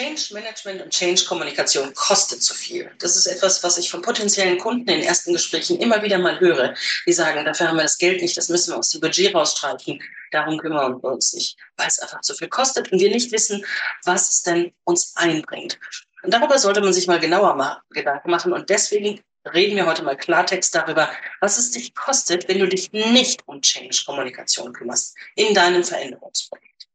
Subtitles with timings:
[0.00, 2.90] Change Management und Change Kommunikation kostet zu viel.
[3.00, 6.74] Das ist etwas, was ich von potenziellen Kunden in ersten Gesprächen immer wieder mal höre.
[7.06, 10.02] Die sagen, dafür haben wir das Geld nicht, das müssen wir aus dem Budget rausstreichen.
[10.30, 13.62] Darum kümmern wir uns nicht, weil es einfach zu viel kostet und wir nicht wissen,
[14.04, 15.78] was es denn uns einbringt.
[16.22, 18.54] Und darüber sollte man sich mal genauer mal Gedanken machen.
[18.54, 19.20] Und deswegen
[19.52, 21.10] reden wir heute mal Klartext darüber,
[21.40, 26.88] was es dich kostet, wenn du dich nicht um Change-Kommunikation kümmerst in deinem Veränderungsprojekt.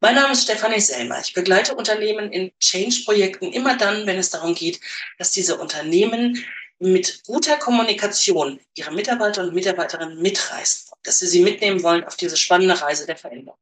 [0.00, 1.18] Mein Name ist Stefanie Selmer.
[1.18, 4.78] Ich begleite Unternehmen in Change-Projekten immer dann, wenn es darum geht,
[5.18, 6.44] dass diese Unternehmen
[6.78, 12.36] mit guter Kommunikation ihre Mitarbeiter und Mitarbeiterinnen mitreißen, dass sie sie mitnehmen wollen auf diese
[12.36, 13.58] spannende Reise der Veränderung.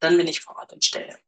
[0.00, 1.18] Dann bin ich vor Ort und stelle.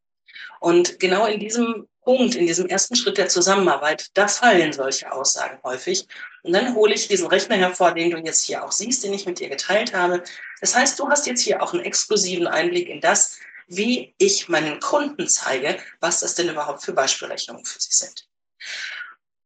[0.59, 5.59] Und genau in diesem Punkt, in diesem ersten Schritt der Zusammenarbeit, da fallen solche Aussagen
[5.65, 6.07] häufig.
[6.45, 9.27] Und dann hole ich diesen Rechner hervor, den du jetzt hier auch siehst, den ich
[9.27, 10.23] mit dir geteilt habe.
[10.63, 13.39] Das heißt, du hast jetzt hier auch einen exklusiven Einblick in das,
[13.71, 18.27] wie ich meinen Kunden zeige, was das denn überhaupt für Beispielrechnungen für sie sind.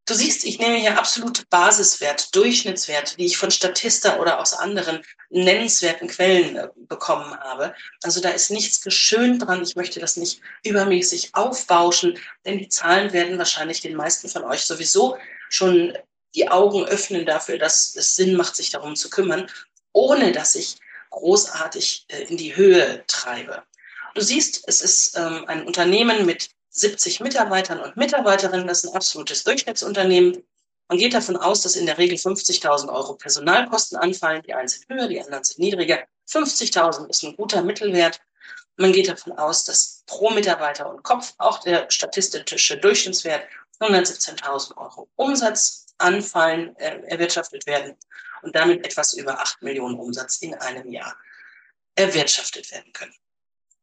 [0.07, 5.03] Du siehst, ich nehme hier absolute Basiswert, Durchschnittswerte, die ich von Statista oder aus anderen
[5.31, 7.75] nennenswerten Quellen äh, bekommen habe.
[8.03, 9.63] Also da ist nichts geschönt dran.
[9.63, 14.67] Ich möchte das nicht übermäßig aufbauschen, denn die Zahlen werden wahrscheinlich den meisten von euch
[14.67, 15.17] sowieso
[15.49, 15.97] schon
[16.35, 19.51] die Augen öffnen dafür, dass es Sinn macht, sich darum zu kümmern,
[19.93, 20.77] ohne dass ich
[21.11, 23.63] großartig äh, in die Höhe treibe.
[24.15, 28.67] Du siehst, es ist ähm, ein Unternehmen mit 70 Mitarbeitern und Mitarbeiterinnen.
[28.67, 30.45] Das ist ein absolutes Durchschnittsunternehmen.
[30.89, 34.43] Man geht davon aus, dass in der Regel 50.000 Euro Personalkosten anfallen.
[34.43, 36.05] Die einen sind höher, die anderen sind niedriger.
[36.29, 38.21] 50.000 ist ein guter Mittelwert.
[38.77, 43.45] Man geht davon aus, dass pro Mitarbeiter und Kopf auch der statistische Durchschnittswert
[43.81, 47.97] 117.000 Euro Umsatz anfallen, äh, erwirtschaftet werden
[48.43, 51.17] und damit etwas über 8 Millionen Umsatz in einem Jahr
[51.95, 53.15] erwirtschaftet werden können.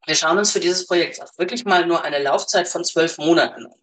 [0.05, 3.65] Wir schauen uns für dieses Projekt auch wirklich mal nur eine Laufzeit von zwölf Monaten
[3.65, 3.75] an.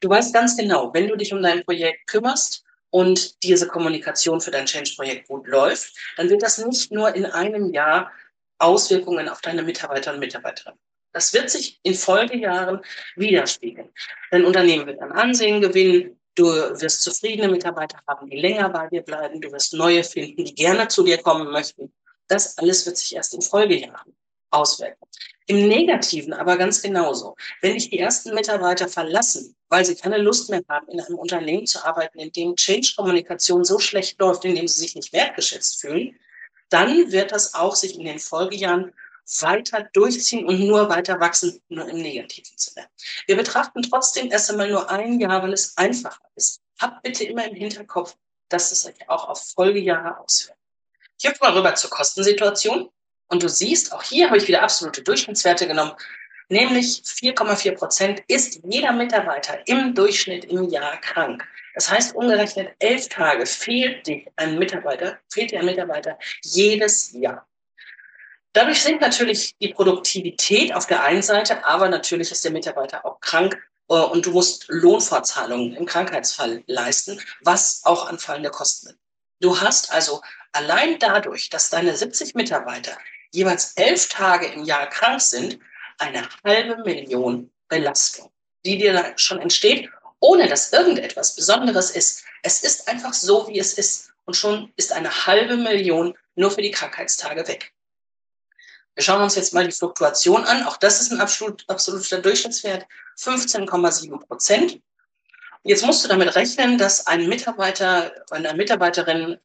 [0.00, 4.50] Du weißt ganz genau, wenn du dich um dein Projekt kümmerst und diese Kommunikation für
[4.50, 8.10] dein Change-Projekt gut läuft, dann wird das nicht nur in einem Jahr
[8.58, 10.78] Auswirkungen auf deine Mitarbeiter und Mitarbeiterinnen.
[11.12, 12.80] Das wird sich in Folgejahren
[13.16, 13.90] widerspiegeln.
[14.30, 16.18] Dein Unternehmen wird an Ansehen gewinnen.
[16.34, 19.40] Du wirst zufriedene Mitarbeiter haben, die länger bei dir bleiben.
[19.40, 21.92] Du wirst neue finden, die gerne zu dir kommen möchten.
[22.26, 24.16] Das alles wird sich erst in Folgejahren
[24.52, 25.06] auswirken.
[25.46, 27.36] Im Negativen aber ganz genauso.
[27.60, 31.66] Wenn dich die ersten Mitarbeiter verlassen, weil sie keine Lust mehr haben, in einem Unternehmen
[31.66, 36.16] zu arbeiten, in dem Change-Kommunikation so schlecht läuft, in dem sie sich nicht wertgeschätzt fühlen,
[36.68, 38.92] dann wird das auch sich in den Folgejahren
[39.40, 42.86] weiter durchziehen und nur weiter wachsen, nur im negativen Sinne.
[43.26, 46.60] Wir betrachten trotzdem erst einmal nur ein Jahr, weil es einfacher ist.
[46.80, 48.16] Habt bitte immer im Hinterkopf,
[48.48, 50.58] dass es sich auch auf Folgejahre auswirkt.
[51.18, 52.90] Ich hüpfe mal rüber zur Kostensituation.
[53.28, 55.92] Und du siehst, auch hier habe ich wieder absolute Durchschnittswerte genommen,
[56.48, 61.46] nämlich 4,4 Prozent ist jeder Mitarbeiter im Durchschnitt im Jahr krank.
[61.74, 67.46] Das heißt, umgerechnet elf Tage fehlt dir ein Mitarbeiter, fehlt dir ein Mitarbeiter jedes Jahr.
[68.52, 73.18] Dadurch sinkt natürlich die Produktivität auf der einen Seite, aber natürlich ist der Mitarbeiter auch
[73.20, 73.56] krank
[73.88, 78.98] äh, und du musst Lohnfortzahlungen im Krankheitsfall leisten, was auch anfallende Kosten.
[79.42, 80.22] Du hast also
[80.52, 82.96] allein dadurch, dass deine 70 Mitarbeiter
[83.32, 85.58] jeweils elf Tage im Jahr krank sind,
[85.98, 88.30] eine halbe Million Belastung,
[88.64, 92.24] die dir dann schon entsteht, ohne dass irgendetwas Besonderes ist.
[92.42, 94.12] Es ist einfach so, wie es ist.
[94.26, 97.72] Und schon ist eine halbe Million nur für die Krankheitstage weg.
[98.94, 100.64] Wir schauen uns jetzt mal die Fluktuation an.
[100.66, 102.86] Auch das ist ein absolut, absoluter Durchschnittswert,
[103.18, 104.80] 15,7 Prozent.
[105.64, 109.38] Jetzt musst du damit rechnen, dass ein Mitarbeiter, eine Mitarbeiterin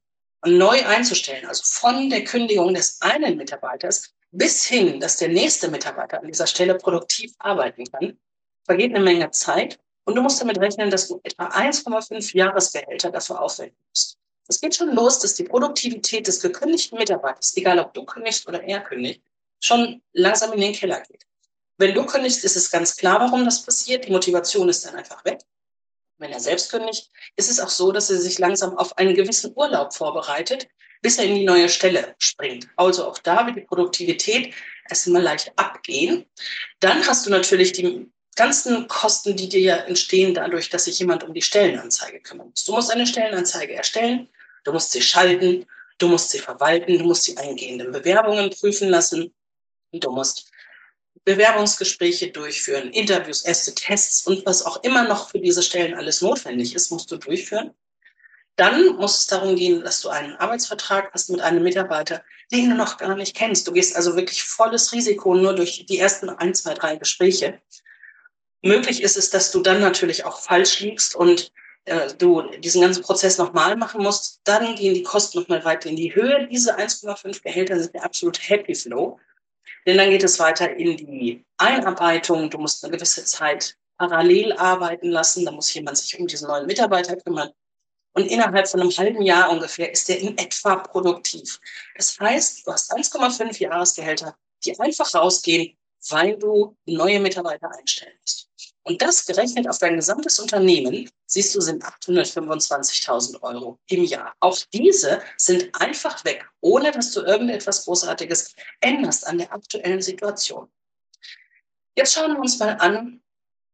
[0.46, 6.20] neu einzustellen, also von der Kündigung des einen Mitarbeiters bis hin, dass der nächste Mitarbeiter
[6.20, 8.18] an dieser Stelle produktiv arbeiten kann,
[8.64, 13.40] vergeht eine Menge Zeit und du musst damit rechnen, dass du etwa 1,5 Jahresgehälter dafür
[13.40, 14.18] aufwenden musst.
[14.48, 18.64] Es geht schon los, dass die Produktivität des gekündigten Mitarbeiters, egal ob du kündigst oder
[18.64, 19.22] er kündigt,
[19.60, 21.26] schon langsam in den Keller geht.
[21.78, 24.08] Wenn du kündigst, ist es ganz klar, warum das passiert.
[24.08, 25.42] Die Motivation ist dann einfach weg
[26.18, 29.54] wenn er selbst kündigt, ist es auch so, dass er sich langsam auf einen gewissen
[29.56, 30.68] Urlaub vorbereitet,
[31.02, 32.68] bis er in die neue Stelle springt.
[32.76, 34.54] Also auch da wird die Produktivität
[34.90, 36.26] erst einmal leicht abgehen.
[36.80, 41.24] Dann hast du natürlich die ganzen Kosten, die dir ja entstehen dadurch, dass sich jemand
[41.24, 42.68] um die Stellenanzeige kümmert.
[42.68, 44.30] Du musst eine Stellenanzeige erstellen,
[44.64, 45.66] du musst sie schalten,
[45.98, 49.34] du musst sie verwalten, du musst die eingehenden Bewerbungen prüfen lassen,
[49.92, 50.52] du musst
[51.24, 56.76] Bewerbungsgespräche durchführen, Interviews, erste Tests und was auch immer noch für diese Stellen alles notwendig
[56.76, 57.72] ist, musst du durchführen.
[58.56, 62.76] Dann muss es darum gehen, dass du einen Arbeitsvertrag hast mit einem Mitarbeiter, den du
[62.76, 63.68] noch gar nicht kennst.
[63.68, 67.62] Du gehst also wirklich volles Risiko nur durch die ersten ein, zwei, drei Gespräche.
[68.64, 71.52] Möglich ist es, dass du dann natürlich auch falsch liegst und
[71.86, 74.42] äh, du diesen ganzen Prozess nochmal machen musst.
[74.44, 76.48] Dann gehen die Kosten nochmal weiter in die Höhe.
[76.52, 79.20] Diese 1,5 Gehälter sind der absolut Happy Flow.
[79.86, 82.50] Denn dann geht es weiter in die Einarbeitung.
[82.50, 85.46] Du musst eine gewisse Zeit parallel arbeiten lassen.
[85.46, 87.52] Da muss jemand sich um diesen neuen Mitarbeiter kümmern.
[88.14, 91.60] Und innerhalb von einem halben Jahr ungefähr ist der in etwa produktiv.
[91.96, 94.36] Das heißt, du hast 1,5 Jahresgehälter,
[94.66, 95.78] die einfach rausgehen,
[96.10, 98.50] weil du neue Mitarbeiter einstellen musst.
[98.88, 104.34] Und das gerechnet auf dein gesamtes Unternehmen, siehst du, sind 825.000 Euro im Jahr.
[104.40, 110.70] Auch diese sind einfach weg, ohne dass du irgendetwas Großartiges änderst an der aktuellen Situation.
[111.98, 113.22] Jetzt schauen wir uns mal an,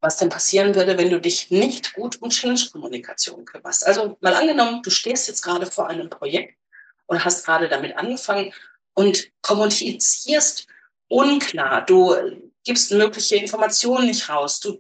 [0.02, 3.86] was denn passieren würde, wenn du dich nicht gut um Change-Kommunikation kümmerst.
[3.86, 6.58] Also mal angenommen, du stehst jetzt gerade vor einem Projekt
[7.06, 8.52] und hast gerade damit angefangen
[8.96, 10.66] und kommunizierst
[11.08, 11.86] unklar.
[11.86, 12.16] Du
[12.64, 14.60] gibst mögliche Informationen nicht raus.
[14.60, 14.80] Du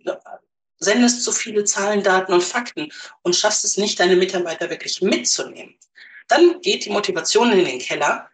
[0.79, 2.91] sendest zu viele Zahlen, Daten und Fakten
[3.21, 5.75] und schaffst es nicht, deine Mitarbeiter wirklich mitzunehmen.
[6.27, 8.29] Dann geht die Motivation in den Keller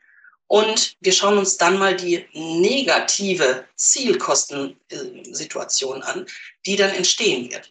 [0.47, 6.25] und wir schauen uns dann mal die negative Zielkostensituation an,
[6.65, 7.69] die dann entstehen wird.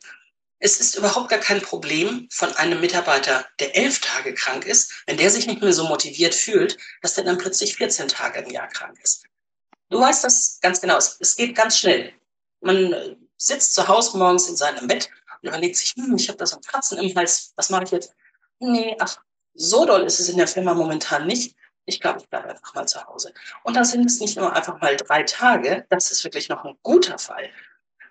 [0.61, 5.17] Es ist überhaupt gar kein Problem von einem Mitarbeiter, der elf Tage krank ist, wenn
[5.17, 8.67] der sich nicht mehr so motiviert fühlt, dass der dann plötzlich 14 Tage im Jahr
[8.67, 9.28] krank ist.
[9.91, 10.97] Du weißt das ganz genau.
[10.97, 12.13] Es geht ganz schnell.
[12.61, 15.09] Man sitzt zu Hause morgens in seinem Bett
[15.41, 18.15] und überlegt sich, hm, ich habe das am Kratzen im Hals, was mache ich jetzt?
[18.59, 19.19] Nee, ach,
[19.55, 21.57] so doll ist es in der Firma momentan nicht.
[21.87, 23.33] Ich glaube, ich bleibe einfach mal zu Hause.
[23.65, 26.77] Und dann sind es nicht nur einfach mal drei Tage, das ist wirklich noch ein
[26.83, 27.49] guter Fall.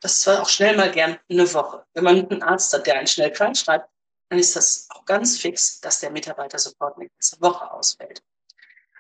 [0.01, 1.85] Das war auch schnell mal gern eine Woche.
[1.93, 3.89] Wenn man einen Arzt hat, der einen schnell krank schreibt,
[4.29, 8.21] dann ist das auch ganz fix, dass der Mitarbeiter sofort eine ganze Woche ausfällt.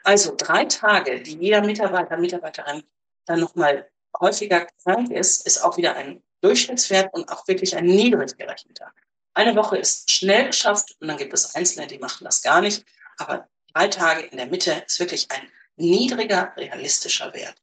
[0.07, 2.81] Also drei Tage, die jeder Mitarbeiter, Mitarbeiterin
[3.25, 8.37] dann nochmal häufiger krank ist, ist auch wieder ein Durchschnittswert und auch wirklich ein niedrig
[8.37, 8.93] gerechneter.
[9.33, 12.85] Eine Woche ist schnell geschafft und dann gibt es Einzelne, die machen das gar nicht.
[13.17, 17.61] Aber drei Tage in der Mitte ist wirklich ein niedriger, realistischer Wert.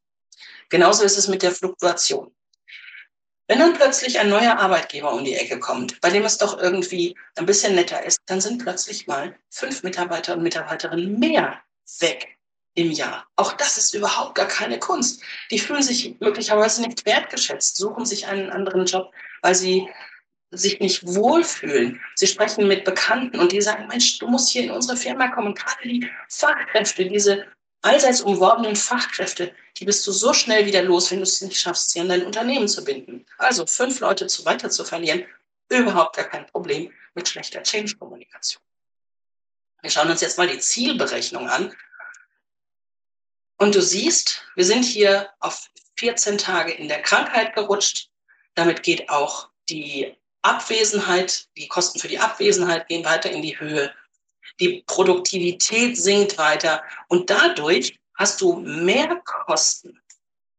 [0.69, 2.31] Genauso ist es mit der Fluktuation.
[3.49, 7.17] Wenn dann plötzlich ein neuer Arbeitgeber um die Ecke kommt, bei dem es doch irgendwie
[7.37, 11.64] ein bisschen netter ist, dann sind plötzlich mal fünf Mitarbeiter und Mitarbeiterinnen mehr
[12.00, 12.38] weg
[12.75, 13.26] im Jahr.
[13.36, 15.22] Auch das ist überhaupt gar keine Kunst.
[15.50, 19.88] Die fühlen sich möglicherweise nicht wertgeschätzt, suchen sich einen anderen Job, weil sie
[20.50, 22.00] sich nicht wohlfühlen.
[22.14, 25.54] Sie sprechen mit Bekannten und die sagen, Mensch, du musst hier in unsere Firma kommen.
[25.54, 27.46] Gerade die Fachkräfte, diese
[27.82, 31.90] allseits umworbenen Fachkräfte, die bist du so schnell wieder los, wenn du es nicht schaffst,
[31.90, 33.26] sie an dein Unternehmen zu binden.
[33.38, 35.25] Also fünf Leute zu weiter zu verlieren,
[35.69, 38.62] überhaupt gar kein Problem mit schlechter Change-Kommunikation.
[39.84, 41.76] Wir schauen uns jetzt mal die Zielberechnung an.
[43.58, 48.08] Und du siehst, wir sind hier auf 14 Tage in der Krankheit gerutscht.
[48.54, 53.92] Damit geht auch die Abwesenheit, die Kosten für die Abwesenheit gehen weiter in die Höhe.
[54.58, 60.00] Die Produktivität sinkt weiter und dadurch hast du mehr Kosten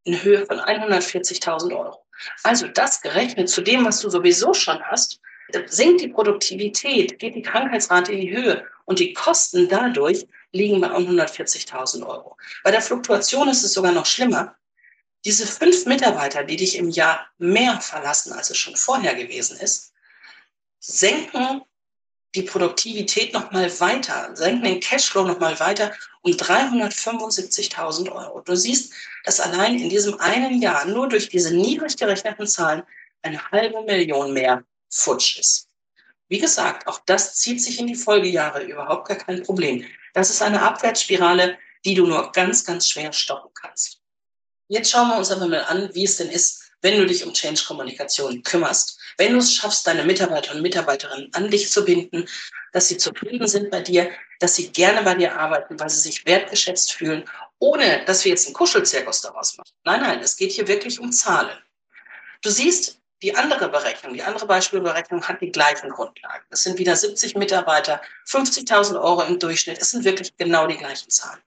[0.04, 2.06] in Höhe von 140.000 Euro.
[2.44, 5.20] Also das gerechnet zu dem, was du sowieso schon hast,
[5.66, 10.90] sinkt die Produktivität, geht die Krankheitsrate in die Höhe und die Kosten dadurch liegen bei
[10.90, 12.38] 140.000 Euro.
[12.64, 14.56] Bei der Fluktuation ist es sogar noch schlimmer.
[15.26, 19.92] Diese fünf Mitarbeiter, die dich im Jahr mehr verlassen, als es schon vorher gewesen ist,
[20.80, 21.62] senken
[22.36, 28.42] die Produktivität noch mal weiter, senken den Cashflow noch mal weiter um 375.000 Euro.
[28.42, 28.94] Du siehst,
[29.24, 32.84] dass allein in diesem einen Jahr nur durch diese niedrig gerechneten Zahlen
[33.22, 35.70] eine halbe Million mehr futsch ist.
[36.28, 39.86] Wie gesagt, auch das zieht sich in die Folgejahre überhaupt gar kein Problem.
[40.14, 44.00] Das ist eine Abwärtsspirale, die du nur ganz, ganz schwer stoppen kannst.
[44.68, 47.34] Jetzt schauen wir uns aber mal an, wie es denn ist, wenn du dich um
[47.34, 52.28] Change-Kommunikation kümmerst, wenn du es schaffst, deine Mitarbeiter und Mitarbeiterinnen an dich zu binden,
[52.74, 56.26] dass sie zufrieden sind bei dir, dass sie gerne bei dir arbeiten, weil sie sich
[56.26, 57.30] wertgeschätzt fühlen,
[57.60, 59.70] ohne dass wir jetzt einen Kuschelzirkus daraus machen.
[59.84, 61.58] Nein, nein, es geht hier wirklich um Zahlen.
[62.42, 66.44] Du siehst, die andere Berechnung, die andere Beispielberechnung hat die gleichen Grundlagen.
[66.50, 69.80] Es sind wieder 70 Mitarbeiter, 50.000 Euro im Durchschnitt.
[69.80, 71.42] Es sind wirklich genau die gleichen Zahlen.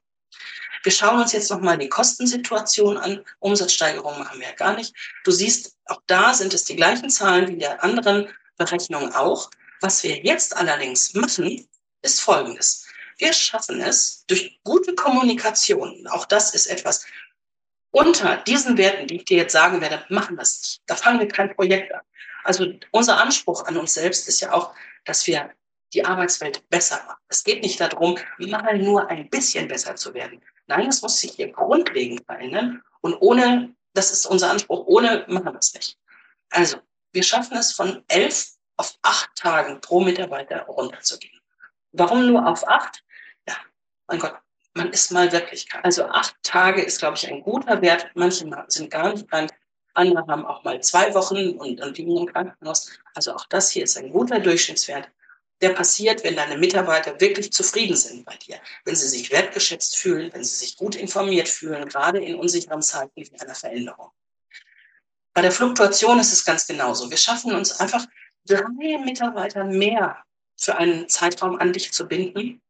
[0.83, 3.25] Wir schauen uns jetzt nochmal die Kostensituation an.
[3.41, 4.95] Umsatzsteigerung machen wir ja gar nicht.
[5.25, 9.51] Du siehst, auch da sind es die gleichen Zahlen wie der anderen Berechnungen auch.
[9.81, 11.69] Was wir jetzt allerdings machen,
[12.03, 12.87] ist Folgendes.
[13.19, 16.07] Wir schaffen es durch gute Kommunikation.
[16.09, 17.05] Auch das ist etwas,
[17.99, 20.83] unter diesen Werten, die ich dir jetzt sagen werde, machen wir es nicht.
[20.87, 22.03] Da fangen wir kein Projekt an.
[22.45, 24.75] Also unser Anspruch an uns selbst ist ja auch,
[25.05, 25.51] dass wir
[25.93, 27.21] die Arbeitswelt besser machen.
[27.29, 30.41] Es geht nicht darum, mal nur ein bisschen besser zu werden.
[30.67, 32.83] Nein, es muss sich hier grundlegend verändern.
[33.01, 35.99] Und ohne, das ist unser Anspruch, ohne machen wir es nicht.
[36.51, 36.79] Also,
[37.13, 41.41] Wir schaffen es von elf auf acht Tagen pro Mitarbeiter runterzugehen.
[41.93, 43.03] Warum nur auf acht?
[43.49, 43.57] Ja,
[44.07, 44.37] mein Gott,
[44.79, 45.85] man ist mal wirklich krank.
[45.85, 48.11] Also acht Tage ist, glaube ich, ein guter Wert.
[48.15, 49.51] Manche sind gar nicht krank.
[49.93, 52.91] Andere haben auch mal zwei Wochen und, und liegen im Krankenhaus.
[53.15, 55.11] Also auch das hier ist ein guter Durchschnittswert.
[55.61, 60.33] Der passiert, wenn deine Mitarbeiter wirklich zufrieden sind bei dir, wenn sie sich wertgeschätzt fühlen,
[60.33, 64.11] wenn sie sich gut informiert fühlen, gerade in unsicheren Zeiten wie einer Veränderung.
[65.35, 67.11] Bei der Fluktuation ist es ganz genauso.
[67.11, 68.07] Wir schaffen uns einfach
[68.47, 70.23] drei Mitarbeiter mehr
[70.57, 72.61] für einen Zeitraum an dich zu binden.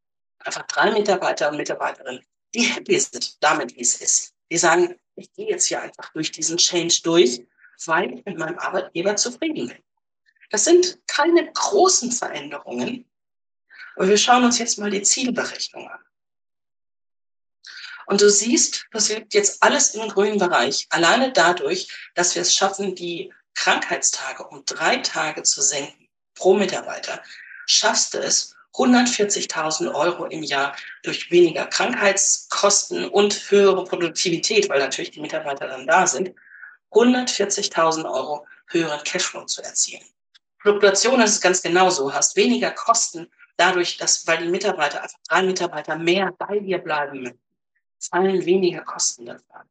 [0.48, 2.24] Einfach drei Mitarbeiter und Mitarbeiterinnen,
[2.54, 4.32] die happy sind damit, wie es ist.
[4.50, 7.42] Die sagen, ich gehe jetzt hier einfach durch diesen Change durch,
[7.84, 9.84] weil ich mit meinem Arbeitgeber zufrieden bin.
[10.48, 13.04] Das sind keine großen Veränderungen,
[13.96, 16.00] aber wir schauen uns jetzt mal die Zielberechnung an.
[18.06, 22.54] Und du siehst, das liegt jetzt alles im grünen Bereich, alleine dadurch, dass wir es
[22.54, 27.22] schaffen, die Krankheitstage um drei Tage zu senken pro Mitarbeiter,
[27.66, 35.10] schaffst du es, 140.000 Euro im Jahr durch weniger Krankheitskosten und höhere Produktivität, weil natürlich
[35.10, 36.34] die Mitarbeiter dann da sind,
[36.92, 40.04] 140.000 Euro höheren Cashflow zu erzielen.
[40.58, 42.12] Fluktuation ist es ganz genauso.
[42.12, 47.38] Hast weniger Kosten dadurch, dass, weil die Mitarbeiter, einfach drei Mitarbeiter mehr bei dir bleiben,
[47.98, 49.64] fallen weniger Kosten dafür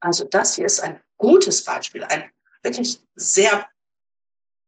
[0.00, 2.30] Also das hier ist ein gutes Beispiel, ein
[2.62, 3.68] wirklich sehr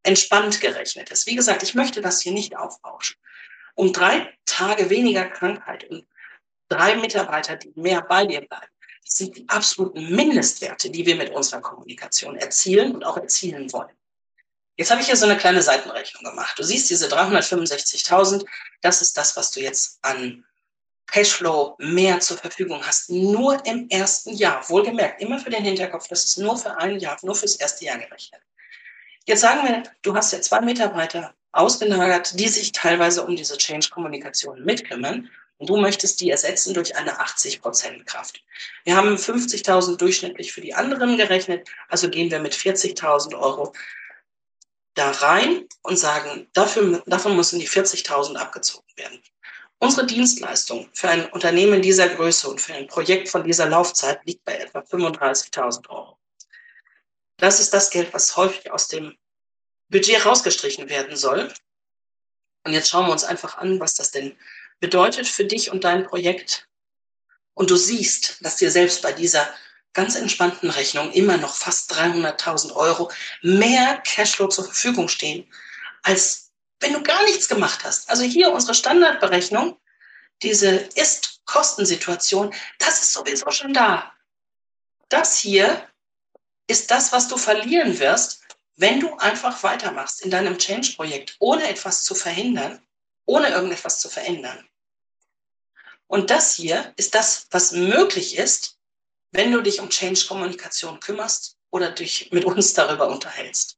[0.03, 1.25] entspannt gerechnetes.
[1.25, 3.18] Wie gesagt, ich möchte das hier nicht aufbauschen.
[3.79, 6.05] Um drei Tage weniger Krankheit und
[6.67, 8.67] drei Mitarbeiter, die mehr bei dir bleiben,
[9.05, 13.95] das sind die absoluten Mindestwerte, die wir mit unserer Kommunikation erzielen und auch erzielen wollen.
[14.75, 16.59] Jetzt habe ich hier so eine kleine Seitenrechnung gemacht.
[16.59, 18.45] Du siehst diese 365.000,
[18.81, 20.43] das ist das, was du jetzt an
[21.07, 23.09] Cashflow mehr zur Verfügung hast.
[23.09, 24.69] Nur im ersten Jahr.
[24.69, 27.97] Wohlgemerkt, immer für den Hinterkopf, das ist nur für ein Jahr, nur fürs erste Jahr
[27.97, 28.41] gerechnet.
[29.23, 34.63] Jetzt sagen wir, du hast ja zwei Mitarbeiter ausgelagert, die sich teilweise um diese Change-Kommunikation
[34.63, 35.29] mitkümmern.
[35.57, 38.41] Und du möchtest die ersetzen durch eine 80% Kraft.
[38.85, 43.73] Wir haben 50.000 durchschnittlich für die anderen gerechnet, also gehen wir mit 40.000 Euro
[44.93, 49.21] da rein und sagen, dafür, davon müssen die 40.000 abgezogen werden.
[49.79, 54.43] Unsere Dienstleistung für ein Unternehmen dieser Größe und für ein Projekt von dieser Laufzeit liegt
[54.43, 56.17] bei etwa 35.000 Euro.
[57.37, 59.17] Das ist das Geld, was häufig aus dem
[59.89, 61.53] Budget rausgestrichen werden soll.
[62.63, 64.37] Und jetzt schauen wir uns einfach an, was das denn
[64.79, 66.67] bedeutet für dich und dein Projekt.
[67.53, 69.49] Und du siehst, dass dir selbst bei dieser
[69.93, 75.51] ganz entspannten Rechnung immer noch fast 300.000 Euro mehr Cashflow zur Verfügung stehen,
[76.03, 78.09] als wenn du gar nichts gemacht hast.
[78.09, 79.77] Also hier unsere Standardberechnung,
[80.41, 84.13] diese Ist-Kostensituation, das ist sowieso schon da.
[85.09, 85.85] Das hier
[86.67, 88.43] ist das, was du verlieren wirst,
[88.79, 92.81] wenn du einfach weitermachst in deinem Change-Projekt, ohne etwas zu verhindern,
[93.25, 94.65] ohne irgendetwas zu verändern.
[96.07, 98.77] Und das hier ist das, was möglich ist,
[99.31, 103.77] wenn du dich um Change-Kommunikation kümmerst oder dich mit uns darüber unterhältst.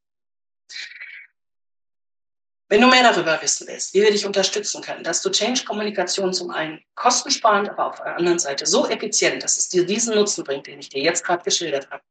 [2.69, 6.51] Wenn du mehr darüber wissen willst, wie wir dich unterstützen können, dass du Change-Kommunikation zum
[6.51, 10.67] einen kostensparend, aber auf der anderen Seite so effizient, dass es dir diesen Nutzen bringt,
[10.67, 12.03] den ich dir jetzt gerade geschildert habe,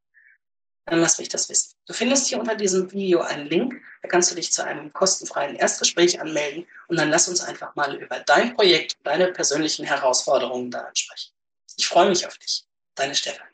[0.90, 1.72] dann lass mich das wissen.
[1.86, 5.56] Du findest hier unter diesem Video einen Link, da kannst du dich zu einem kostenfreien
[5.56, 10.80] Erstgespräch anmelden und dann lass uns einfach mal über dein Projekt, deine persönlichen Herausforderungen da
[10.80, 11.32] ansprechen.
[11.76, 12.64] Ich freue mich auf dich.
[12.94, 13.46] Deine Stefan.